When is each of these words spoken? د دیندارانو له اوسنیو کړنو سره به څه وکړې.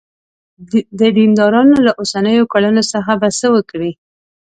د 0.99 1.01
دیندارانو 1.17 1.75
له 1.85 1.91
اوسنیو 1.99 2.49
کړنو 2.53 2.83
سره 2.91 3.11
به 3.21 3.29
څه 3.39 3.47
وکړې. 3.55 3.91